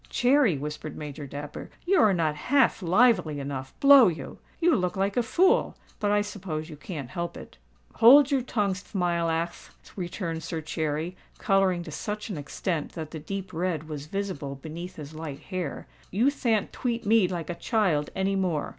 [0.09, 4.39] "Cherry," whispered Major Dapper, "you are not half lively enough—blow you!
[4.59, 7.57] You look like a fool—but I suppose you can't help it."
[7.97, 13.53] "Hold your tongue, Thmilackth," returned Sir Cherry, colouring to such an extent that the deep
[13.53, 15.85] red was visible beneath his light hair.
[16.09, 18.69] "You than't tweat me like a child any more."